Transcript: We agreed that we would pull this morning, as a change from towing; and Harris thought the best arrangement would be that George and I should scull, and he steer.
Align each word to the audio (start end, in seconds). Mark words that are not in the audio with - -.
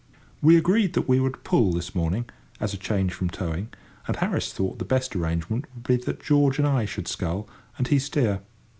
We 0.41 0.57
agreed 0.57 0.93
that 0.93 1.07
we 1.07 1.19
would 1.19 1.43
pull 1.43 1.71
this 1.73 1.93
morning, 1.93 2.27
as 2.59 2.73
a 2.73 2.77
change 2.77 3.13
from 3.13 3.29
towing; 3.29 3.69
and 4.07 4.15
Harris 4.15 4.51
thought 4.51 4.79
the 4.79 4.83
best 4.83 5.15
arrangement 5.15 5.65
would 5.75 5.83
be 5.83 5.95
that 6.03 6.23
George 6.23 6.57
and 6.57 6.67
I 6.67 6.85
should 6.85 7.07
scull, 7.07 7.47
and 7.77 7.87
he 7.87 7.99
steer. 7.99 8.41